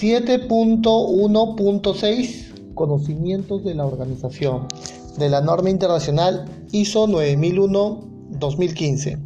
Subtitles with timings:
[0.00, 4.68] 7.1.6 Conocimientos de la organización
[5.16, 9.18] de la norma internacional ISO 9001-2015.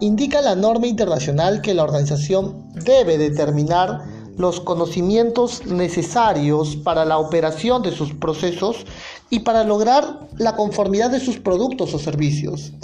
[0.00, 4.02] Indica la norma internacional que la organización debe determinar
[4.36, 8.84] los conocimientos necesarios para la operación de sus procesos
[9.30, 12.74] y para lograr la conformidad de sus productos o servicios.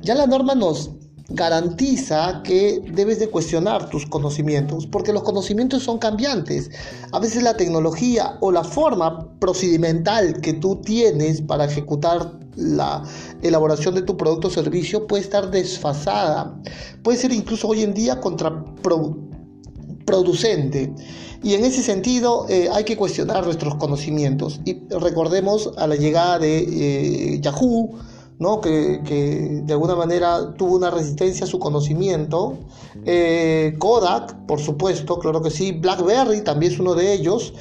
[0.00, 0.90] Ya la norma nos
[1.28, 6.70] garantiza que debes de cuestionar tus conocimientos, porque los conocimientos son cambiantes.
[7.12, 13.02] A veces la tecnología o la forma procedimental que tú tienes para ejecutar la
[13.42, 16.58] elaboración de tu producto o servicio puede estar desfasada.
[17.02, 20.94] Puede ser incluso hoy en día contraproducente.
[21.42, 24.60] Y en ese sentido eh, hay que cuestionar nuestros conocimientos.
[24.64, 27.90] Y recordemos a la llegada de eh, Yahoo,
[28.38, 28.60] ¿no?
[28.60, 32.58] que, de alguna manera tuvo una resistencia a su conocimiento.
[33.04, 35.72] Eh, Kodak, por supuesto, claro que sí.
[35.72, 37.54] BlackBerry también es uno de ellos,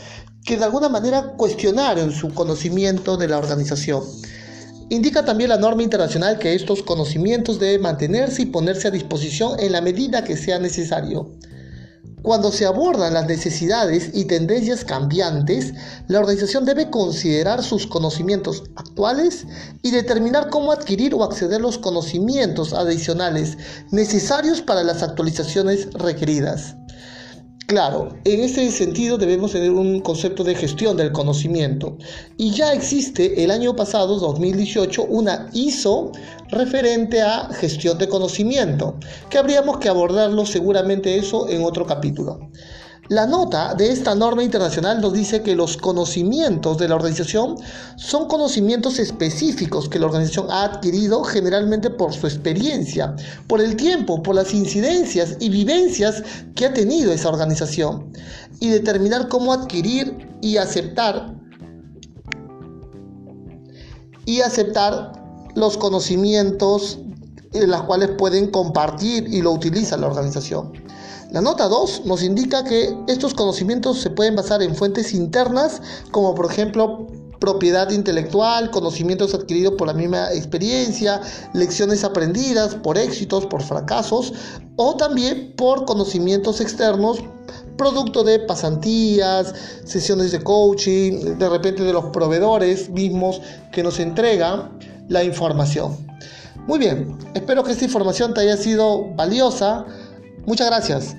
[0.44, 4.04] que de alguna manera cuestionaron su conocimiento de la organización.
[4.90, 9.72] Indica también la norma internacional que estos conocimientos deben mantenerse y ponerse a disposición en
[9.72, 11.32] la medida que sea necesario.
[12.26, 15.76] Cuando se abordan las necesidades y tendencias cambiantes,
[16.08, 19.46] la organización debe considerar sus conocimientos actuales
[19.84, 23.60] y determinar cómo adquirir o acceder los conocimientos adicionales
[23.92, 26.76] necesarios para las actualizaciones requeridas.
[27.68, 31.98] Claro, en ese sentido debemos tener un concepto de gestión del conocimiento.
[32.38, 36.12] Y ya existe el año pasado, 2018, una ISO
[36.50, 39.00] referente a gestión de conocimiento,
[39.32, 42.52] que habríamos que abordarlo seguramente eso en otro capítulo.
[43.08, 47.56] La nota de esta norma internacional nos dice que los conocimientos de la organización
[47.98, 54.24] son conocimientos específicos que la organización ha adquirido generalmente por su experiencia, por el tiempo,
[54.24, 56.24] por las incidencias y vivencias
[56.56, 58.12] que ha tenido esa organización
[58.60, 61.36] y determinar cómo adquirir y aceptar
[64.26, 65.12] y aceptar
[65.54, 66.98] los conocimientos
[67.54, 70.85] en los cuales pueden compartir y lo utiliza la organización.
[71.32, 76.36] La nota 2 nos indica que estos conocimientos se pueden basar en fuentes internas, como
[76.36, 77.08] por ejemplo
[77.40, 81.22] propiedad intelectual, conocimientos adquiridos por la misma experiencia,
[81.54, 84.34] lecciones aprendidas por éxitos, por fracasos,
[84.78, 87.20] o también por conocimientos externos,
[87.78, 94.80] producto de pasantías, sesiones de coaching, de repente de los proveedores mismos que nos entregan
[95.10, 95.98] la información.
[96.68, 99.86] Muy bien, espero que esta información te haya sido valiosa.
[100.46, 101.16] Muchas gracias.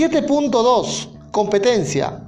[0.00, 1.08] ...7.2...
[1.30, 2.24] Competencia.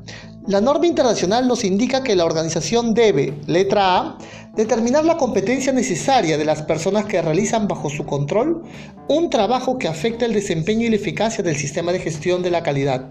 [0.47, 4.19] La norma internacional nos indica que la organización debe, letra A,
[4.57, 8.63] determinar la competencia necesaria de las personas que realizan bajo su control
[9.09, 12.63] un trabajo que afecta el desempeño y la eficacia del sistema de gestión de la
[12.63, 13.11] calidad.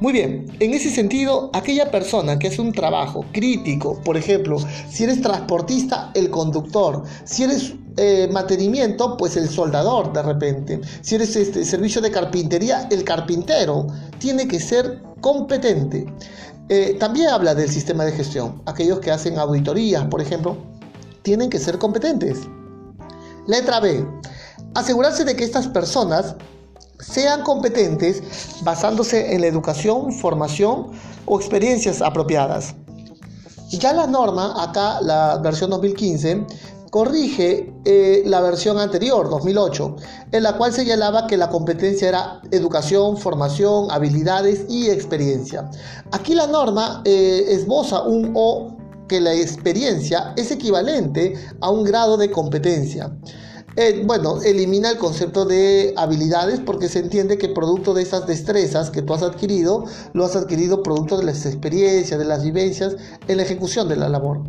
[0.00, 4.56] Muy bien, en ese sentido, aquella persona que hace un trabajo crítico, por ejemplo,
[4.90, 11.14] si eres transportista, el conductor, si eres eh, mantenimiento, pues el soldador de repente, si
[11.14, 13.86] eres este, servicio de carpintería, el carpintero,
[14.18, 16.06] tiene que ser competente.
[16.74, 18.62] Eh, también habla del sistema de gestión.
[18.64, 20.56] Aquellos que hacen auditorías, por ejemplo,
[21.20, 22.38] tienen que ser competentes.
[23.46, 24.08] Letra B.
[24.72, 26.34] Asegurarse de que estas personas
[26.98, 28.22] sean competentes
[28.62, 30.92] basándose en la educación, formación
[31.26, 32.74] o experiencias apropiadas.
[33.68, 36.46] Ya la norma, acá la versión 2015,
[36.92, 39.96] corrige eh, la versión anterior, 2008,
[40.30, 45.70] en la cual señalaba que la competencia era educación, formación, habilidades y experiencia.
[46.10, 48.76] Aquí la norma eh, esboza un O
[49.08, 51.32] que la experiencia es equivalente
[51.62, 53.10] a un grado de competencia.
[53.76, 58.90] Eh, bueno, elimina el concepto de habilidades porque se entiende que producto de esas destrezas
[58.90, 62.96] que tú has adquirido, lo has adquirido producto de las experiencias, de las vivencias
[63.28, 64.42] en la ejecución de la labor.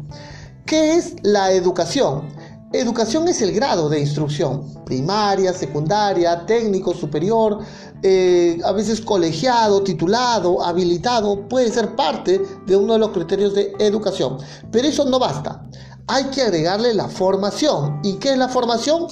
[0.65, 2.29] ¿Qué es la educación?
[2.71, 7.59] Educación es el grado de instrucción, primaria, secundaria, técnico, superior,
[8.01, 13.73] eh, a veces colegiado, titulado, habilitado, puede ser parte de uno de los criterios de
[13.77, 14.37] educación.
[14.71, 15.67] Pero eso no basta.
[16.07, 17.99] Hay que agregarle la formación.
[18.01, 19.07] ¿Y qué es la formación?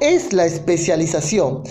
[0.00, 1.62] Es la especialización.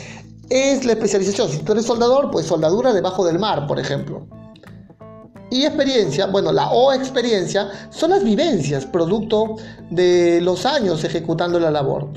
[0.50, 1.50] Es la especialización.
[1.50, 4.39] Si tú eres soldador, pues soldadura debajo del mar, por ejemplo.
[5.51, 9.56] Y experiencia, bueno, la O experiencia son las vivencias, producto
[9.90, 12.10] de los años ejecutando la labor.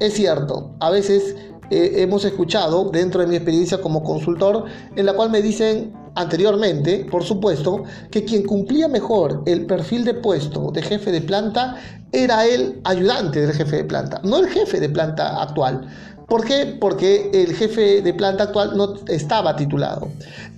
[0.00, 1.36] Es cierto, a veces
[1.70, 4.64] eh, hemos escuchado dentro de mi experiencia como consultor,
[4.96, 10.14] en la cual me dicen anteriormente, por supuesto, que quien cumplía mejor el perfil de
[10.14, 11.76] puesto de jefe de planta
[12.10, 15.86] era el ayudante del jefe de planta, no el jefe de planta actual.
[16.26, 16.76] ¿Por qué?
[16.80, 20.08] Porque el jefe de planta actual no estaba titulado.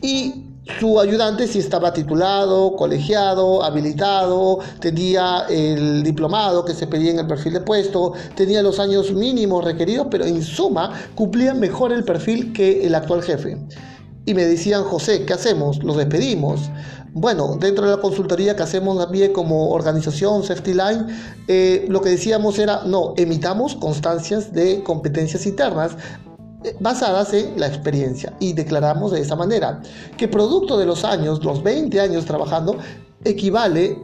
[0.00, 0.46] Y
[0.78, 7.26] su ayudante sí estaba titulado, colegiado, habilitado, tenía el diplomado que se pedía en el
[7.26, 12.52] perfil de puesto, tenía los años mínimos requeridos, pero en suma cumplía mejor el perfil
[12.52, 13.58] que el actual jefe.
[14.24, 15.82] Y me decían, José, ¿qué hacemos?
[15.82, 16.70] ¿Los despedimos?
[17.12, 21.06] Bueno, dentro de la consultoría que hacemos también como organización Safety Line,
[21.48, 25.96] eh, lo que decíamos era, no, emitamos constancias de competencias internas
[26.80, 28.34] basadas en la experiencia.
[28.40, 29.80] Y declaramos de esa manera
[30.16, 32.76] que producto de los años, los 20 años trabajando,
[33.24, 33.98] equivale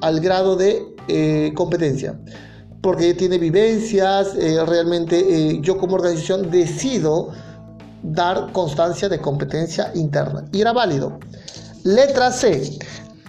[0.00, 2.18] al grado de eh, competencia.
[2.80, 7.30] Porque tiene vivencias, eh, realmente eh, yo como organización decido
[8.02, 10.44] dar constancia de competencia interna.
[10.52, 11.18] Y era válido.
[11.84, 12.78] Letra C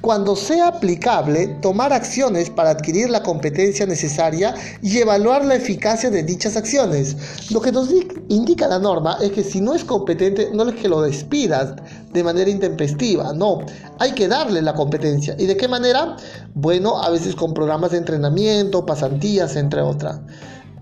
[0.04, 6.24] cuando sea aplicable, tomar acciones para adquirir la competencia necesaria y evaluar la eficacia de
[6.24, 7.16] dichas acciones.
[7.52, 7.88] Lo que nos
[8.28, 11.76] indica la norma es que si no es competente, no es que lo despidas
[12.12, 13.60] de manera intempestiva, no,
[13.98, 15.38] hay que darle la competencia.
[15.40, 16.18] ¿Y de qué manera?
[16.54, 20.20] Bueno, a veces con programas de entrenamiento, pasantías, entre otras.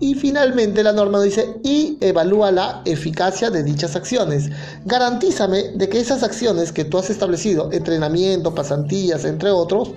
[0.02, 4.50] Y finalmente la norma dice, y evalúa la eficacia de dichas acciones.
[4.84, 9.92] Garantízame de que esas acciones que tú has establecido, entrenamiento, pasantías, entre otros,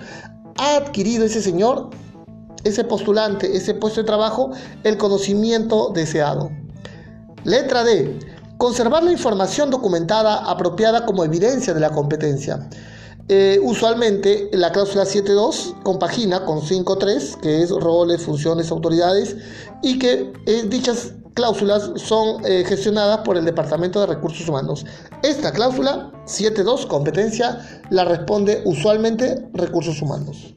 [0.58, 1.90] ha adquirido ese señor,
[2.62, 4.52] ese postulante, ese puesto de trabajo,
[4.84, 6.52] el conocimiento deseado.
[7.42, 8.16] Letra D.
[8.58, 12.68] Conservar la información documentada apropiada como evidencia de la competencia.
[13.28, 19.36] Eh, usualmente la cláusula 7.2 compagina con 5.3, que es roles, funciones, autoridades,
[19.82, 24.86] y que eh, dichas cláusulas son eh, gestionadas por el Departamento de Recursos Humanos.
[25.22, 30.54] Esta cláusula 7.2, competencia, la responde usualmente Recursos Humanos.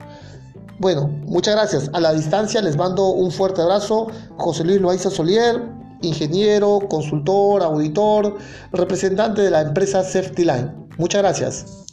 [0.77, 1.89] Bueno, muchas gracias.
[1.94, 4.07] A la distancia les mando un fuerte abrazo.
[4.38, 5.62] José Luis Loaiza Solier,
[6.01, 8.38] ingeniero, consultor, auditor,
[8.72, 10.72] representante de la empresa Safety Line.
[10.98, 11.88] Muchas gracias.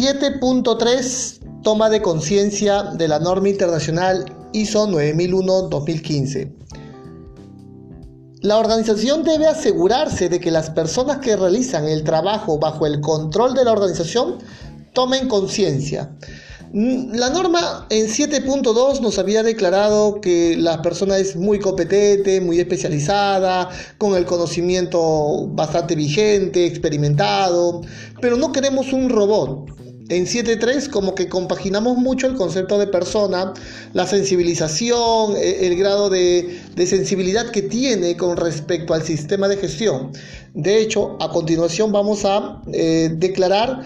[0.00, 4.24] 7.3 Toma de conciencia de la norma internacional
[4.54, 6.54] ISO 9001-2015.
[8.40, 13.52] La organización debe asegurarse de que las personas que realizan el trabajo bajo el control
[13.52, 14.38] de la organización
[14.94, 16.16] tomen conciencia.
[16.72, 22.58] Mm, la norma en 7.2 nos había declarado que la persona es muy competente, muy
[22.58, 23.68] especializada,
[23.98, 27.82] con el conocimiento bastante vigente, experimentado,
[28.22, 29.79] pero no queremos un robot.
[30.10, 33.54] En 7.3 como que compaginamos mucho el concepto de persona,
[33.92, 40.10] la sensibilización, e, el, grado de, sensibilidad que tiene con respecto al sistema de gestión.
[40.52, 43.82] De hecho, a continuación vamos a eh, declarar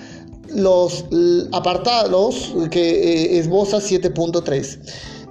[0.48, 1.04] los
[1.52, 4.78] apartados que eh, esboza 7.3.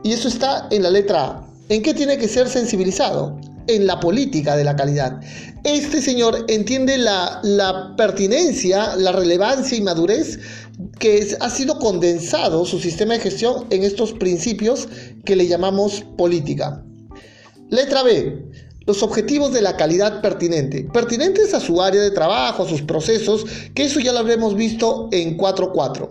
[0.04, 1.48] Y eso está en la letra A.
[1.69, 3.40] ¿En qué tiene que ser sensibilizado?
[3.68, 5.21] En la política de la calidad.
[5.63, 10.40] Este señor entiende la, pertinencia, la relevancia y madurez
[10.99, 14.90] que ha sido condensado su sistema de gestión en estos principios
[15.23, 16.83] que le llamamos política.
[17.69, 18.45] Letra B.
[18.85, 20.85] Los objetivos de la calidad pertinente.
[20.92, 25.07] Pertinentes a su área de trabajo, a sus procesos, que eso ya lo habremos visto
[25.14, 26.09] en 4.4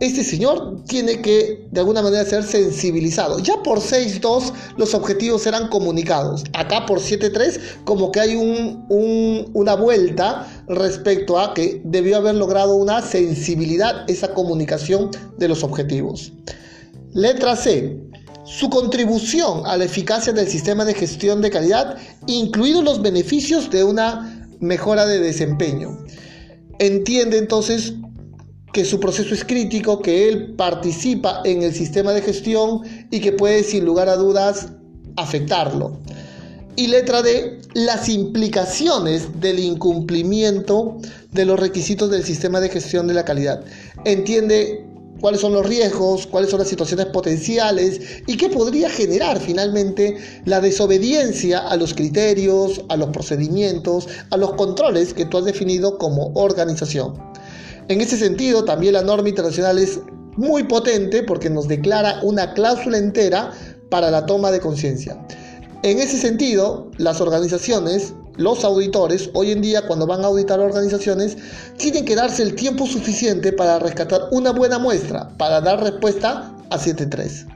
[0.00, 3.38] este señor tiene que de alguna manera ser sensibilizado.
[3.38, 6.44] Ya por 6.2 los objetivos serán comunicados.
[6.52, 8.34] Acá por 7.3 como que hay
[8.88, 16.32] una vuelta respecto a que debió haber logrado una sensibilidad esa comunicación de los objetivos.
[17.12, 18.00] Letra C.
[18.44, 21.96] Su contribución a la eficacia del sistema de gestión de calidad,
[22.26, 26.04] incluidos los beneficios de una mejora de desempeño.
[26.78, 27.94] Entiende entonces
[28.74, 32.80] que su proceso es crítico, que él participa en el sistema de gestión
[33.12, 34.66] y que puede sin lugar a dudas
[35.16, 35.96] afectarlo.
[36.74, 40.96] Y letra D, las implicaciones del incumplimiento
[41.30, 43.62] de los requisitos del sistema de gestión de la calidad.
[44.04, 44.84] Entiende
[45.20, 50.16] cuáles son los riesgos, cuáles son las situaciones potenciales y qué podría generar finalmente
[50.46, 55.96] la desobediencia a los criterios, a los procedimientos, a los controles que tú has definido
[55.96, 57.14] como organización.
[57.88, 60.00] En ese sentido, también la norma internacional es
[60.36, 63.52] muy potente porque nos declara una cláusula entera
[63.90, 65.18] para la toma de conciencia.
[65.82, 71.36] En ese sentido, las organizaciones, los auditores, hoy en día cuando van a auditar organizaciones,
[71.76, 76.78] tienen que darse el tiempo suficiente para rescatar una buena muestra, para dar respuesta a
[76.78, 77.46] 7.3.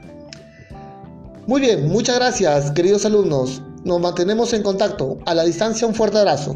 [1.47, 3.63] Muy bien, muchas gracias queridos alumnos.
[3.83, 5.17] Nos mantenemos en contacto.
[5.25, 6.55] A la distancia un fuerte abrazo.